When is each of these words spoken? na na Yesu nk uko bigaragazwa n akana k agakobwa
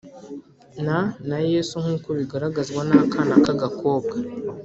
na 0.85 0.97
na 1.29 1.37
Yesu 1.51 1.75
nk 1.83 1.89
uko 1.95 2.09
bigaragazwa 2.19 2.81
n 2.89 2.91
akana 3.01 3.35
k 3.43 3.45
agakobwa 3.53 4.15